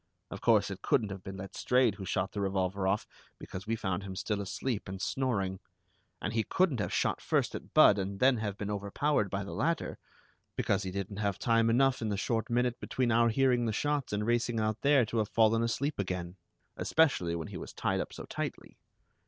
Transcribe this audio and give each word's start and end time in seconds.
Of 0.31 0.41
course, 0.41 0.71
it 0.71 0.81
couldn't 0.81 1.11
have 1.11 1.21
been 1.23 1.37
Letstrayed 1.37 1.93
who 1.93 2.05
shot 2.05 2.31
the 2.31 2.41
revolver 2.41 2.87
off, 2.87 3.05
because 3.37 3.67
we 3.67 3.75
found 3.75 4.01
him 4.01 4.15
still 4.15 4.41
asleep 4.41 4.89
and 4.89 4.99
snoring; 4.99 5.59
and 6.19 6.33
he 6.33 6.41
couldn't 6.43 6.79
have 6.79 6.91
shot 6.91 7.21
first 7.21 7.53
at 7.53 7.75
Budd 7.75 7.99
and 7.99 8.19
then 8.19 8.37
have 8.37 8.57
been 8.57 8.71
overpowered 8.71 9.29
by 9.29 9.43
the 9.43 9.53
latter, 9.53 9.99
because 10.55 10.81
he 10.81 10.89
didn't 10.89 11.17
have 11.17 11.37
time 11.37 11.69
enough 11.69 12.01
in 12.01 12.09
the 12.09 12.17
short 12.17 12.49
minute 12.49 12.79
between 12.79 13.11
our 13.11 13.29
hearing 13.29 13.67
the 13.67 13.71
shots 13.73 14.11
and 14.11 14.25
racing 14.25 14.59
out 14.59 14.81
there 14.81 15.05
to 15.05 15.19
have 15.19 15.29
fallen 15.29 15.61
asleep 15.61 15.99
again, 15.99 16.35
especially 16.77 17.35
when 17.35 17.49
he 17.49 17.57
was 17.57 17.71
tied 17.71 17.99
up 18.01 18.11
so 18.11 18.23
tightly. 18.23 18.79